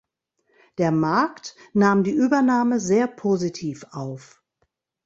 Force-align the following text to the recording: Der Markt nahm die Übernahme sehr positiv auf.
Der 0.79 0.89
Markt 0.89 1.55
nahm 1.73 2.03
die 2.03 2.09
Übernahme 2.09 2.79
sehr 2.79 3.05
positiv 3.05 3.85
auf. 3.91 4.41